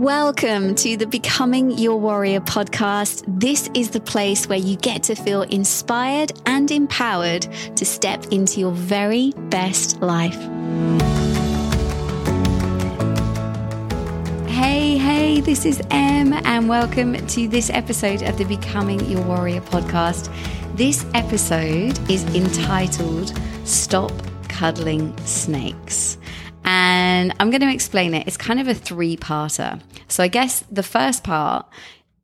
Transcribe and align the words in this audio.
Welcome 0.00 0.76
to 0.76 0.96
the 0.96 1.06
Becoming 1.06 1.72
Your 1.72 2.00
Warrior 2.00 2.40
podcast. 2.40 3.22
This 3.28 3.68
is 3.74 3.90
the 3.90 4.00
place 4.00 4.48
where 4.48 4.58
you 4.58 4.76
get 4.76 5.02
to 5.02 5.14
feel 5.14 5.42
inspired 5.42 6.32
and 6.46 6.70
empowered 6.70 7.42
to 7.76 7.84
step 7.84 8.24
into 8.28 8.60
your 8.60 8.72
very 8.72 9.32
best 9.50 10.00
life. 10.00 10.40
Hey, 14.48 14.96
hey, 14.96 15.42
this 15.42 15.66
is 15.66 15.82
Em, 15.90 16.32
and 16.32 16.66
welcome 16.66 17.26
to 17.26 17.46
this 17.46 17.68
episode 17.68 18.22
of 18.22 18.38
the 18.38 18.44
Becoming 18.44 19.04
Your 19.04 19.20
Warrior 19.24 19.60
podcast. 19.60 20.34
This 20.78 21.04
episode 21.12 21.98
is 22.10 22.24
entitled 22.34 23.38
Stop 23.66 24.12
Cuddling 24.48 25.14
Snakes. 25.26 26.09
And 27.10 27.34
I'm 27.40 27.50
going 27.50 27.62
to 27.62 27.72
explain 27.72 28.14
it. 28.14 28.28
It's 28.28 28.36
kind 28.36 28.60
of 28.60 28.68
a 28.68 28.74
three 28.74 29.16
parter. 29.16 29.80
So 30.06 30.22
I 30.22 30.28
guess 30.28 30.60
the 30.70 30.84
first 30.84 31.24
part, 31.24 31.66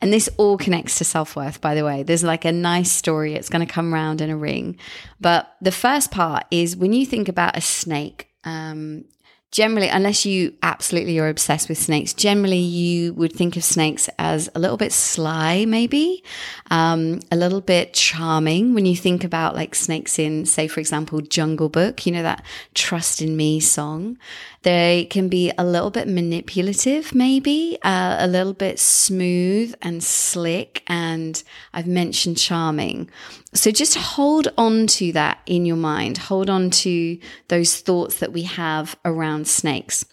and 0.00 0.12
this 0.12 0.28
all 0.38 0.58
connects 0.58 0.98
to 0.98 1.04
self 1.04 1.36
worth, 1.36 1.60
by 1.60 1.76
the 1.76 1.84
way. 1.84 2.02
There's 2.02 2.24
like 2.24 2.44
a 2.44 2.50
nice 2.50 2.90
story. 2.90 3.34
It's 3.34 3.48
going 3.48 3.64
to 3.64 3.72
come 3.72 3.94
round 3.94 4.20
in 4.20 4.28
a 4.28 4.36
ring. 4.36 4.76
But 5.20 5.54
the 5.60 5.70
first 5.70 6.10
part 6.10 6.46
is 6.50 6.76
when 6.76 6.92
you 6.92 7.06
think 7.06 7.28
about 7.28 7.56
a 7.56 7.60
snake, 7.60 8.28
um, 8.42 9.04
generally, 9.52 9.88
unless 9.88 10.24
you 10.24 10.54
absolutely 10.62 11.18
are 11.18 11.28
obsessed 11.28 11.68
with 11.68 11.76
snakes, 11.76 12.14
generally 12.14 12.58
you 12.58 13.12
would 13.14 13.32
think 13.32 13.54
of 13.54 13.62
snakes 13.62 14.08
as 14.18 14.48
a 14.54 14.58
little 14.58 14.78
bit 14.78 14.92
sly, 14.92 15.66
maybe, 15.66 16.24
um, 16.70 17.20
a 17.30 17.36
little 17.36 17.60
bit 17.60 17.92
charming. 17.92 18.74
When 18.74 18.86
you 18.86 18.96
think 18.96 19.22
about 19.24 19.54
like 19.54 19.74
snakes 19.74 20.18
in, 20.18 20.46
say, 20.46 20.68
for 20.68 20.80
example, 20.80 21.20
Jungle 21.20 21.68
Book, 21.68 22.06
you 22.06 22.12
know, 22.12 22.22
that 22.22 22.42
Trust 22.74 23.20
in 23.20 23.36
Me 23.36 23.60
song, 23.60 24.16
they 24.62 25.06
can 25.10 25.28
be 25.28 25.52
a 25.58 25.64
little 25.64 25.90
bit 25.90 26.08
manipulative, 26.08 27.14
maybe, 27.14 27.78
uh, 27.82 28.16
a 28.20 28.26
little 28.26 28.54
bit 28.54 28.78
smooth 28.78 29.74
and 29.82 30.02
slick. 30.02 30.82
And 30.86 31.42
I've 31.74 31.86
mentioned 31.86 32.38
charming. 32.38 33.10
So 33.54 33.70
just 33.70 33.96
hold 33.96 34.48
on 34.56 34.86
to 34.88 35.12
that 35.12 35.40
in 35.46 35.66
your 35.66 35.76
mind. 35.76 36.16
Hold 36.16 36.48
on 36.48 36.70
to 36.70 37.18
those 37.48 37.80
thoughts 37.80 38.18
that 38.20 38.32
we 38.32 38.42
have 38.42 38.96
around 39.04 39.46
snakes. 39.46 40.06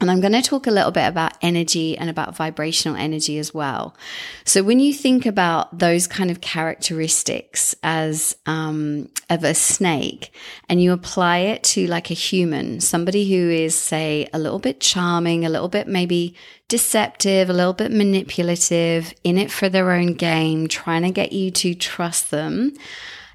And 0.00 0.10
I'm 0.10 0.20
going 0.20 0.32
to 0.32 0.42
talk 0.42 0.66
a 0.66 0.72
little 0.72 0.90
bit 0.90 1.06
about 1.06 1.32
energy 1.40 1.96
and 1.96 2.10
about 2.10 2.36
vibrational 2.36 2.96
energy 2.96 3.38
as 3.38 3.54
well. 3.54 3.96
So 4.44 4.62
when 4.62 4.80
you 4.80 4.92
think 4.92 5.24
about 5.24 5.78
those 5.78 6.06
kind 6.06 6.30
of 6.30 6.40
characteristics 6.40 7.74
as 7.82 8.36
um, 8.44 9.08
of 9.30 9.44
a 9.44 9.54
snake, 9.54 10.34
and 10.68 10.82
you 10.82 10.92
apply 10.92 11.38
it 11.38 11.62
to 11.64 11.86
like 11.86 12.10
a 12.10 12.14
human, 12.14 12.80
somebody 12.80 13.30
who 13.30 13.48
is 13.48 13.78
say 13.78 14.28
a 14.32 14.38
little 14.38 14.58
bit 14.58 14.80
charming, 14.80 15.46
a 15.46 15.48
little 15.48 15.68
bit 15.68 15.86
maybe 15.86 16.34
deceptive, 16.74 17.48
a 17.48 17.52
little 17.52 17.72
bit 17.72 17.92
manipulative, 17.92 19.14
in 19.22 19.38
it 19.38 19.52
for 19.52 19.68
their 19.68 19.92
own 19.92 20.14
game, 20.14 20.66
trying 20.66 21.02
to 21.02 21.10
get 21.10 21.32
you 21.32 21.52
to 21.52 21.74
trust 21.74 22.32
them 22.32 22.74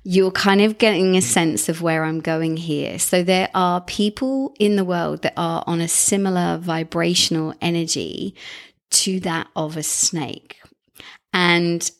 you're 0.03 0.31
kind 0.31 0.61
of 0.61 0.77
getting 0.77 1.15
a 1.17 1.21
sense 1.21 1.67
of 1.67 1.81
where 1.81 2.03
I'm 2.03 2.21
going 2.21 2.57
here. 2.57 2.97
So 2.99 3.21
there 3.21 3.49
are 3.53 3.81
people 3.81 4.55
in 4.57 4.75
the 4.75 4.85
world 4.85 5.21
that 5.23 5.33
are 5.35 5.63
on 5.67 5.81
a 5.81 5.87
similar 5.87 6.57
vibrational 6.57 7.53
energy 7.61 8.33
to 8.91 9.19
that 9.19 9.49
of 9.55 9.77
a 9.77 9.83
snake. 9.83 10.57
And 11.33 11.91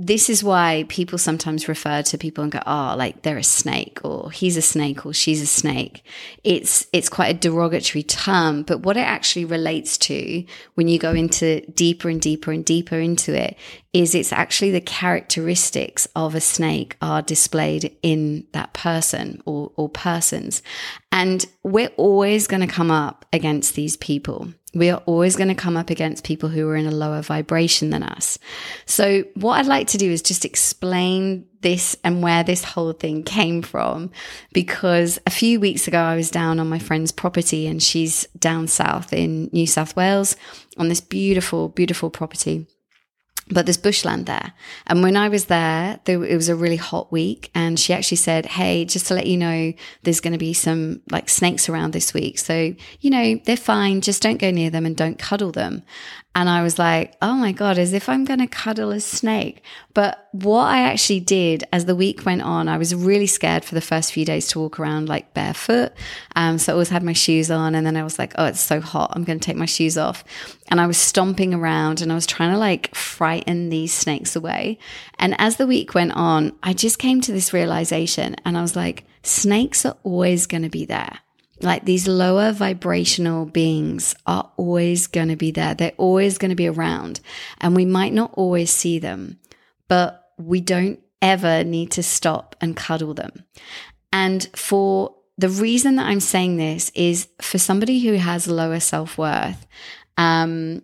this 0.00 0.30
is 0.30 0.44
why 0.44 0.84
people 0.88 1.18
sometimes 1.18 1.66
refer 1.68 2.02
to 2.02 2.16
people 2.16 2.44
and 2.44 2.52
go, 2.52 2.60
"Oh, 2.64 2.94
like 2.96 3.22
they're 3.22 3.36
a 3.36 3.42
snake," 3.42 3.98
or 4.04 4.30
"He's 4.30 4.56
a 4.56 4.62
snake," 4.62 5.04
or 5.04 5.12
"She's 5.12 5.42
a 5.42 5.46
snake." 5.46 6.04
It's 6.44 6.86
it's 6.92 7.08
quite 7.08 7.34
a 7.34 7.38
derogatory 7.38 8.04
term, 8.04 8.62
but 8.62 8.84
what 8.84 8.96
it 8.96 9.00
actually 9.00 9.44
relates 9.44 9.98
to, 9.98 10.44
when 10.74 10.86
you 10.86 11.00
go 11.00 11.12
into 11.12 11.62
deeper 11.72 12.08
and 12.08 12.20
deeper 12.20 12.52
and 12.52 12.64
deeper 12.64 13.00
into 13.00 13.34
it, 13.34 13.56
is 13.92 14.14
it's 14.14 14.32
actually 14.32 14.70
the 14.70 14.80
characteristics 14.80 16.06
of 16.14 16.36
a 16.36 16.40
snake 16.40 16.96
are 17.02 17.20
displayed 17.20 17.96
in 18.00 18.44
that 18.52 18.72
person 18.74 19.42
or 19.46 19.72
or 19.74 19.88
persons, 19.88 20.62
and 21.10 21.46
we're 21.64 21.92
always 21.96 22.46
going 22.46 22.60
to 22.60 22.72
come 22.72 22.92
up 22.92 23.26
against 23.32 23.74
these 23.74 23.96
people 23.96 24.52
we 24.74 24.90
are 24.90 25.02
always 25.06 25.36
going 25.36 25.48
to 25.48 25.54
come 25.54 25.76
up 25.76 25.90
against 25.90 26.24
people 26.24 26.48
who 26.48 26.68
are 26.68 26.76
in 26.76 26.86
a 26.86 26.90
lower 26.90 27.22
vibration 27.22 27.90
than 27.90 28.02
us. 28.02 28.38
So, 28.84 29.24
what 29.34 29.54
I'd 29.54 29.66
like 29.66 29.88
to 29.88 29.98
do 29.98 30.10
is 30.10 30.20
just 30.20 30.44
explain 30.44 31.46
this 31.60 31.96
and 32.04 32.22
where 32.22 32.44
this 32.44 32.64
whole 32.64 32.92
thing 32.92 33.22
came 33.22 33.62
from. 33.62 34.10
Because 34.52 35.18
a 35.26 35.30
few 35.30 35.58
weeks 35.58 35.88
ago, 35.88 35.98
I 35.98 36.16
was 36.16 36.30
down 36.30 36.60
on 36.60 36.68
my 36.68 36.78
friend's 36.78 37.12
property 37.12 37.66
and 37.66 37.82
she's 37.82 38.26
down 38.38 38.68
south 38.68 39.12
in 39.12 39.48
New 39.52 39.66
South 39.66 39.96
Wales 39.96 40.36
on 40.76 40.88
this 40.88 41.00
beautiful, 41.00 41.68
beautiful 41.68 42.10
property 42.10 42.66
but 43.50 43.66
there's 43.66 43.76
bushland 43.76 44.26
there. 44.26 44.52
And 44.86 45.02
when 45.02 45.16
I 45.16 45.28
was 45.28 45.46
there, 45.46 46.00
there, 46.04 46.22
it 46.24 46.36
was 46.36 46.48
a 46.48 46.56
really 46.56 46.76
hot 46.76 47.10
week. 47.10 47.50
And 47.54 47.78
she 47.78 47.92
actually 47.92 48.16
said, 48.18 48.46
Hey, 48.46 48.84
just 48.84 49.06
to 49.06 49.14
let 49.14 49.26
you 49.26 49.36
know, 49.36 49.72
there's 50.02 50.20
going 50.20 50.32
to 50.32 50.38
be 50.38 50.54
some 50.54 51.00
like 51.10 51.28
snakes 51.28 51.68
around 51.68 51.92
this 51.92 52.12
week. 52.12 52.38
So, 52.38 52.74
you 53.00 53.10
know, 53.10 53.40
they're 53.44 53.56
fine. 53.56 54.00
Just 54.00 54.22
don't 54.22 54.40
go 54.40 54.50
near 54.50 54.70
them 54.70 54.86
and 54.86 54.96
don't 54.96 55.18
cuddle 55.18 55.52
them. 55.52 55.82
And 56.38 56.48
I 56.48 56.62
was 56.62 56.78
like, 56.78 57.16
oh 57.20 57.34
my 57.34 57.50
God, 57.50 57.78
as 57.78 57.92
if 57.92 58.08
I'm 58.08 58.24
going 58.24 58.38
to 58.38 58.46
cuddle 58.46 58.92
a 58.92 59.00
snake. 59.00 59.60
But 59.92 60.28
what 60.30 60.66
I 60.66 60.82
actually 60.82 61.18
did 61.18 61.64
as 61.72 61.86
the 61.86 61.96
week 61.96 62.24
went 62.24 62.42
on, 62.42 62.68
I 62.68 62.78
was 62.78 62.94
really 62.94 63.26
scared 63.26 63.64
for 63.64 63.74
the 63.74 63.80
first 63.80 64.12
few 64.12 64.24
days 64.24 64.46
to 64.48 64.60
walk 64.60 64.78
around 64.78 65.08
like 65.08 65.34
barefoot. 65.34 65.90
Um, 66.36 66.58
so 66.58 66.70
I 66.70 66.74
always 66.74 66.90
had 66.90 67.02
my 67.02 67.12
shoes 67.12 67.50
on. 67.50 67.74
And 67.74 67.84
then 67.84 67.96
I 67.96 68.04
was 68.04 68.20
like, 68.20 68.34
oh, 68.38 68.44
it's 68.44 68.60
so 68.60 68.80
hot. 68.80 69.14
I'm 69.16 69.24
going 69.24 69.40
to 69.40 69.44
take 69.44 69.56
my 69.56 69.66
shoes 69.66 69.98
off. 69.98 70.22
And 70.68 70.80
I 70.80 70.86
was 70.86 70.96
stomping 70.96 71.54
around 71.54 72.02
and 72.02 72.12
I 72.12 72.14
was 72.14 72.24
trying 72.24 72.52
to 72.52 72.58
like 72.58 72.94
frighten 72.94 73.68
these 73.68 73.92
snakes 73.92 74.36
away. 74.36 74.78
And 75.18 75.34
as 75.40 75.56
the 75.56 75.66
week 75.66 75.92
went 75.92 76.12
on, 76.12 76.52
I 76.62 76.72
just 76.72 77.00
came 77.00 77.20
to 77.22 77.32
this 77.32 77.52
realization 77.52 78.36
and 78.44 78.56
I 78.56 78.62
was 78.62 78.76
like, 78.76 79.02
snakes 79.24 79.84
are 79.84 79.96
always 80.04 80.46
going 80.46 80.62
to 80.62 80.70
be 80.70 80.84
there. 80.84 81.18
Like 81.60 81.84
these 81.84 82.06
lower 82.06 82.52
vibrational 82.52 83.46
beings 83.46 84.14
are 84.26 84.50
always 84.56 85.06
going 85.06 85.28
to 85.28 85.36
be 85.36 85.50
there. 85.50 85.74
They're 85.74 85.92
always 85.96 86.38
going 86.38 86.50
to 86.50 86.54
be 86.54 86.68
around. 86.68 87.20
And 87.60 87.74
we 87.74 87.84
might 87.84 88.12
not 88.12 88.32
always 88.34 88.70
see 88.70 88.98
them, 88.98 89.38
but 89.88 90.30
we 90.38 90.60
don't 90.60 91.00
ever 91.20 91.64
need 91.64 91.90
to 91.92 92.02
stop 92.02 92.54
and 92.60 92.76
cuddle 92.76 93.14
them. 93.14 93.44
And 94.12 94.48
for 94.54 95.14
the 95.36 95.48
reason 95.48 95.96
that 95.96 96.06
I'm 96.06 96.20
saying 96.20 96.56
this 96.56 96.90
is 96.94 97.28
for 97.40 97.58
somebody 97.58 98.00
who 98.00 98.14
has 98.14 98.48
lower 98.48 98.80
self 98.80 99.18
worth, 99.18 99.66
um, 100.16 100.82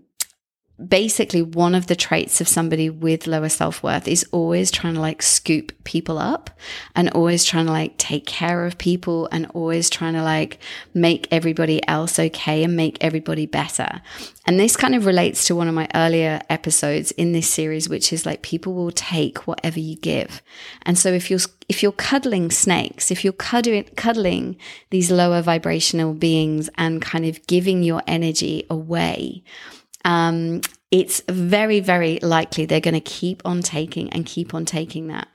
basically 0.89 1.41
one 1.41 1.75
of 1.75 1.87
the 1.87 1.95
traits 1.95 2.41
of 2.41 2.49
somebody 2.49 2.91
with 2.91 3.29
lower 3.29 3.49
self-worth 3.49 4.09
is 4.09 4.27
always 4.33 4.73
trying 4.73 4.95
to 4.95 5.01
like 5.01 5.23
scoop 5.23 5.73
people 5.85 6.19
up 6.19 6.51
and 6.97 7.09
always 7.11 7.45
trying 7.45 7.67
to 7.67 7.71
like 7.73 7.97
take 7.97 8.27
care 8.27 8.67
of 8.67 8.77
people 8.77 9.29
and 9.31 9.47
always 9.55 9.89
trying 9.89 10.15
to 10.15 10.23
like 10.23 10.59
make 10.93 11.29
everybody 11.31 11.87
else 11.87 12.19
okay 12.19 12.65
and 12.65 12.75
make 12.75 12.99
everybody 13.01 13.47
better. 13.47 14.03
And 14.47 14.59
this 14.59 14.77
kind 14.77 14.97
of 14.97 15.07
relates 15.07 15.45
to 15.47 15.55
one 15.55 15.69
of 15.69 15.75
my 15.75 15.89
earlier 15.95 16.41
episodes 16.51 17.13
in 17.13 17.33
this 17.33 17.49
series 17.49 17.89
which 17.89 18.13
is 18.13 18.27
like 18.27 18.43
people 18.43 18.75
will 18.75 18.91
take 18.91 19.47
whatever 19.47 19.79
you 19.79 19.97
give. 19.97 20.43
And 20.83 20.99
so 20.99 21.11
if 21.11 21.31
you're 21.31 21.41
if 21.69 21.83
you're 21.85 21.93
cuddling 21.93 22.51
snakes, 22.51 23.11
if 23.13 23.25
you're 23.25 23.33
cuddling, 23.33 24.57
these 24.91 25.11
lower 25.11 25.41
vibrational 25.41 26.15
beings 26.15 26.69
and 26.77 27.01
kind 27.01 27.25
of 27.25 27.47
giving 27.47 27.83
your 27.83 28.03
energy 28.07 28.67
away, 28.69 29.45
um, 30.05 30.61
it's 30.91 31.23
very, 31.29 31.81
very 31.81 32.19
likely 32.21 32.67
they're 32.67 32.81
going 32.81 32.95
to 32.95 33.01
keep 33.01 33.43
on 33.45 33.63
taking 33.63 34.11
and 34.11 34.25
keep 34.27 34.55
on 34.55 34.65
taking 34.65 35.09
that. 35.09 35.29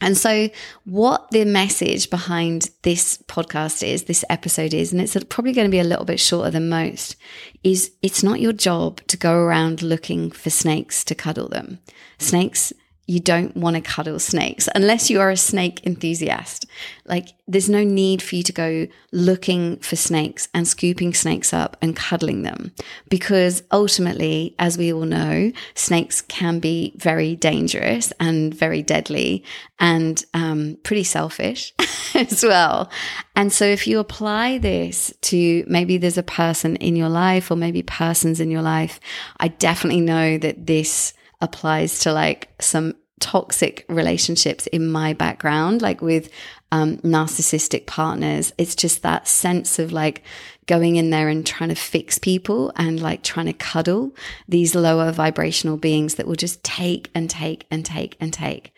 And 0.00 0.18
so, 0.18 0.50
what 0.84 1.30
the 1.30 1.44
message 1.44 2.10
behind 2.10 2.70
this 2.82 3.18
podcast 3.28 3.86
is, 3.86 4.04
this 4.04 4.24
episode 4.28 4.74
is, 4.74 4.92
and 4.92 5.00
it's 5.00 5.16
probably 5.28 5.52
going 5.52 5.66
to 5.66 5.70
be 5.70 5.78
a 5.78 5.84
little 5.84 6.04
bit 6.04 6.20
shorter 6.20 6.50
than 6.50 6.68
most, 6.68 7.16
is 7.62 7.92
it's 8.02 8.22
not 8.22 8.40
your 8.40 8.52
job 8.52 9.00
to 9.06 9.16
go 9.16 9.34
around 9.34 9.82
looking 9.82 10.30
for 10.30 10.50
snakes 10.50 11.04
to 11.04 11.14
cuddle 11.14 11.48
them. 11.48 11.78
Snakes 12.18 12.72
you 13.06 13.20
don't 13.20 13.54
want 13.56 13.76
to 13.76 13.82
cuddle 13.82 14.18
snakes 14.18 14.68
unless 14.74 15.10
you 15.10 15.20
are 15.20 15.30
a 15.30 15.36
snake 15.36 15.84
enthusiast. 15.86 16.66
Like, 17.04 17.34
there's 17.46 17.68
no 17.68 17.84
need 17.84 18.22
for 18.22 18.36
you 18.36 18.42
to 18.42 18.52
go 18.52 18.86
looking 19.12 19.76
for 19.78 19.96
snakes 19.96 20.48
and 20.54 20.66
scooping 20.66 21.12
snakes 21.12 21.52
up 21.52 21.76
and 21.82 21.94
cuddling 21.94 22.42
them 22.42 22.72
because 23.10 23.62
ultimately, 23.70 24.54
as 24.58 24.78
we 24.78 24.92
all 24.92 25.04
know, 25.04 25.52
snakes 25.74 26.22
can 26.22 26.60
be 26.60 26.94
very 26.96 27.36
dangerous 27.36 28.12
and 28.18 28.54
very 28.54 28.82
deadly 28.82 29.44
and 29.78 30.24
um, 30.32 30.78
pretty 30.82 31.04
selfish 31.04 31.74
as 32.14 32.42
well. 32.42 32.90
And 33.36 33.52
so, 33.52 33.66
if 33.66 33.86
you 33.86 33.98
apply 33.98 34.58
this 34.58 35.12
to 35.22 35.64
maybe 35.66 35.98
there's 35.98 36.18
a 36.18 36.22
person 36.22 36.76
in 36.76 36.96
your 36.96 37.10
life 37.10 37.50
or 37.50 37.56
maybe 37.56 37.82
persons 37.82 38.40
in 38.40 38.50
your 38.50 38.62
life, 38.62 38.98
I 39.38 39.48
definitely 39.48 40.00
know 40.00 40.38
that 40.38 40.66
this 40.66 41.12
applies 41.44 42.00
to 42.00 42.12
like 42.12 42.50
some 42.60 42.94
toxic 43.20 43.84
relationships 43.88 44.66
in 44.68 44.90
my 44.90 45.12
background, 45.12 45.80
like 45.80 46.02
with 46.02 46.30
um, 46.72 46.98
narcissistic 46.98 47.86
partners. 47.86 48.52
It's 48.58 48.74
just 48.74 49.02
that 49.02 49.28
sense 49.28 49.78
of 49.78 49.92
like 49.92 50.22
going 50.66 50.96
in 50.96 51.10
there 51.10 51.28
and 51.28 51.46
trying 51.46 51.68
to 51.68 51.74
fix 51.74 52.18
people 52.18 52.72
and 52.76 53.00
like 53.00 53.22
trying 53.22 53.46
to 53.46 53.52
cuddle 53.52 54.14
these 54.48 54.74
lower 54.74 55.12
vibrational 55.12 55.76
beings 55.76 56.16
that 56.16 56.26
will 56.26 56.34
just 56.34 56.62
take 56.64 57.10
and 57.14 57.30
take 57.30 57.66
and 57.70 57.84
take 57.84 58.16
and 58.20 58.32
take. 58.32 58.72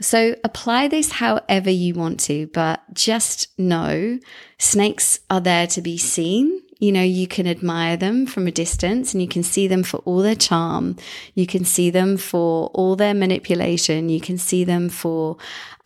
So 0.00 0.34
apply 0.42 0.88
this 0.88 1.12
however 1.12 1.70
you 1.70 1.94
want 1.94 2.18
to, 2.20 2.48
but 2.48 2.82
just 2.94 3.56
know 3.58 4.18
snakes 4.58 5.20
are 5.30 5.40
there 5.40 5.66
to 5.68 5.82
be 5.82 5.98
seen. 5.98 6.62
You 6.78 6.92
know, 6.92 7.02
you 7.02 7.26
can 7.26 7.46
admire 7.46 7.96
them 7.96 8.26
from 8.26 8.46
a 8.46 8.52
distance 8.52 9.14
and 9.14 9.22
you 9.22 9.28
can 9.28 9.42
see 9.42 9.66
them 9.68 9.82
for 9.82 9.98
all 9.98 10.18
their 10.18 10.34
charm. 10.34 10.96
You 11.34 11.46
can 11.46 11.64
see 11.64 11.90
them 11.90 12.16
for 12.16 12.68
all 12.68 12.96
their 12.96 13.14
manipulation. 13.14 14.08
You 14.08 14.20
can 14.20 14.38
see 14.38 14.64
them 14.64 14.88
for, 14.88 15.36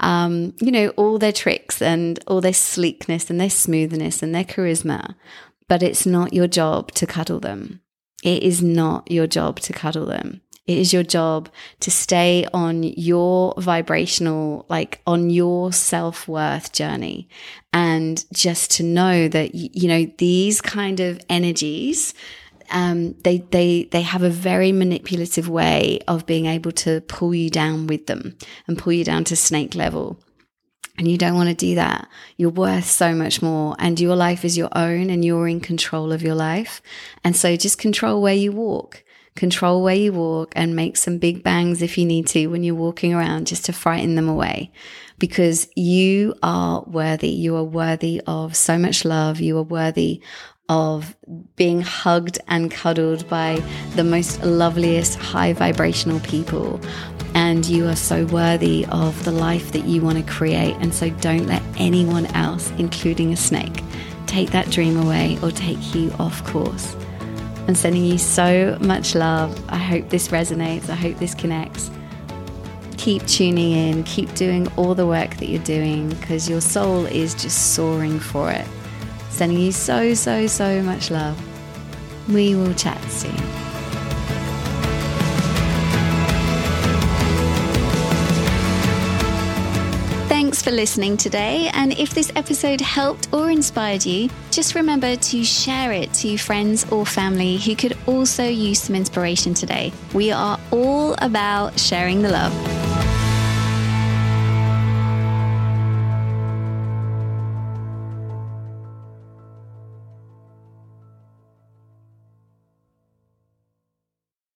um, 0.00 0.55
you 0.61 0.73
know, 0.73 0.88
all 0.90 1.19
their 1.19 1.32
tricks 1.32 1.82
and 1.82 2.19
all 2.26 2.40
their 2.40 2.52
sleekness 2.52 3.31
and 3.31 3.40
their 3.40 3.50
smoothness 3.50 4.23
and 4.23 4.35
their 4.35 4.44
charisma. 4.44 5.14
But 5.69 5.82
it's 5.82 6.06
not 6.06 6.32
your 6.32 6.46
job 6.46 6.93
to 6.93 7.06
cuddle 7.06 7.40
them. 7.40 7.81
It 8.23 8.43
is 8.43 8.62
not 8.62 9.11
your 9.11 9.26
job 9.26 9.61
to 9.61 9.73
cuddle 9.73 10.06
them. 10.06 10.40
It 10.69 10.76
is 10.76 10.93
your 10.93 11.03
job 11.03 11.49
to 11.81 11.91
stay 11.91 12.47
on 12.53 12.82
your 12.82 13.55
vibrational, 13.56 14.67
like 14.69 15.00
on 15.06 15.31
your 15.31 15.73
self 15.73 16.29
worth 16.29 16.73
journey. 16.73 17.26
And 17.73 18.23
just 18.35 18.70
to 18.73 18.82
know 18.82 19.29
that, 19.29 19.55
you 19.55 19.88
know, 19.88 20.12
these 20.19 20.61
kind 20.61 21.00
of 21.00 21.20
energies, 21.31 22.12
um, 22.70 23.15
they, 23.25 23.38
they, 23.38 23.85
they 23.85 24.03
have 24.03 24.23
a 24.23 24.29
very 24.29 24.70
manipulative 24.70 25.49
way 25.49 26.00
of 26.06 26.26
being 26.26 26.44
able 26.44 26.73
to 26.73 27.00
pull 27.00 27.35
you 27.35 27.49
down 27.49 27.87
with 27.87 28.06
them 28.06 28.37
and 28.67 28.76
pull 28.76 28.93
you 28.93 29.05
down 29.05 29.25
to 29.25 29.37
snake 29.37 29.75
level. 29.75 30.21
And 30.99 31.09
you 31.09 31.17
don't 31.17 31.37
want 31.37 31.49
to 31.49 31.55
do 31.55 31.76
that. 31.76 32.09
You're 32.37 32.50
worth 32.50 32.85
so 32.85 33.14
much 33.14 33.41
more 33.41 33.75
and 33.79 33.99
your 33.99 34.17
life 34.17 34.44
is 34.44 34.59
your 34.59 34.69
own 34.73 35.09
and 35.09 35.25
you're 35.25 35.49
in 35.49 35.61
control 35.61 36.12
of 36.12 36.23
your 36.23 36.35
life. 36.35 36.82
And 37.25 37.35
so 37.35 37.56
just 37.56 37.79
control 37.79 38.21
where 38.21 38.35
you 38.35 38.53
walk 38.53 39.05
control 39.38 39.82
where 39.82 39.94
you 39.94 40.12
walk 40.12 40.52
and 40.56 40.76
make 40.76 40.96
some 40.96 41.19
big 41.19 41.43
bangs 41.43 41.81
if 41.81 41.96
you 41.96 42.05
need 42.05 42.26
to 42.29 42.49
when 42.49 42.62
you're 42.62 42.75
walking 42.75 43.14
around 43.14 43.46
just 43.46 43.64
to 43.67 43.73
frighten 43.73 44.14
them 44.14 44.29
away 44.29 44.70
because 45.19 45.69
you 45.75 46.35
are 46.43 46.82
worthy. 46.82 47.31
You 47.31 47.56
are 47.56 47.64
worthy 47.64 48.20
of 48.26 48.56
so 48.56 48.79
much 48.79 49.05
love. 49.05 49.40
You 49.40 49.58
are 49.58 49.62
worthy 49.62 50.23
of 50.69 51.17
being 51.56 51.81
hugged 51.81 52.38
and 52.49 52.70
cuddled 52.70 53.29
by 53.29 53.56
the 53.96 54.05
most 54.05 54.43
loveliest 54.43 55.19
high 55.19 55.52
vibrational 55.52 56.20
people. 56.20 56.81
And 57.35 57.64
you 57.64 57.87
are 57.88 57.96
so 57.96 58.26
worthy 58.26 58.87
of 58.87 59.25
the 59.25 59.32
life 59.32 59.73
that 59.73 59.85
you 59.85 60.02
want 60.02 60.19
to 60.19 60.32
create. 60.32 60.76
And 60.81 60.93
so 60.93 61.11
don't 61.11 61.46
let 61.46 61.62
anyone 61.79 62.26
else, 62.26 62.70
including 62.79 63.32
a 63.32 63.37
snake, 63.37 63.82
take 64.26 64.50
that 64.50 64.70
dream 64.70 64.96
away 64.96 65.38
or 65.43 65.50
take 65.50 65.94
you 65.94 66.12
off 66.19 66.44
course. 66.44 66.96
I'm 67.69 67.75
sending 67.75 68.03
you 68.03 68.17
so 68.17 68.79
much 68.81 69.15
love. 69.15 69.62
I 69.69 69.76
hope 69.76 70.09
this 70.09 70.29
resonates. 70.29 70.88
I 70.88 70.94
hope 70.94 71.19
this 71.19 71.35
connects. 71.35 71.91
Keep 72.97 73.26
tuning 73.26 73.73
in, 73.73 74.05
keep 74.05 74.35
doing 74.35 74.67
all 74.76 74.94
the 74.94 75.06
work 75.06 75.37
that 75.37 75.50
you're 75.50 75.62
doing 75.62 76.09
because 76.09 76.49
your 76.49 76.62
soul 76.62 77.05
is 77.05 77.35
just 77.35 77.75
soaring 77.75 78.19
for 78.19 78.50
it. 78.50 78.67
Sending 79.29 79.59
you 79.59 79.70
so, 79.70 80.15
so, 80.15 80.47
so 80.47 80.82
much 80.82 81.11
love. 81.11 81.38
We 82.32 82.55
will 82.55 82.75
chat 82.75 83.00
soon. 83.11 83.48
Thanks 90.58 90.70
for 90.70 90.75
listening 90.75 91.16
today. 91.16 91.70
And 91.72 91.93
if 91.93 92.10
this 92.10 92.32
episode 92.34 92.81
helped 92.81 93.32
or 93.32 93.49
inspired 93.49 94.05
you, 94.05 94.28
just 94.50 94.75
remember 94.75 95.14
to 95.14 95.44
share 95.44 95.93
it 95.93 96.12
to 96.14 96.37
friends 96.37 96.84
or 96.90 97.06
family 97.06 97.58
who 97.58 97.76
could 97.76 97.96
also 98.08 98.43
use 98.43 98.82
some 98.82 98.96
inspiration 98.96 99.55
today. 99.55 99.93
We 100.14 100.32
are 100.32 100.58
all 100.72 101.14
about 101.19 101.78
sharing 101.78 102.22
the 102.22 102.31
love. 102.31 102.77